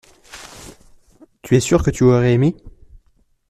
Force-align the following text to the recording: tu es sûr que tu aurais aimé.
tu 1.43 1.55
es 1.55 1.59
sûr 1.59 1.83
que 1.83 1.91
tu 1.91 2.05
aurais 2.05 2.33
aimé. 2.33 2.55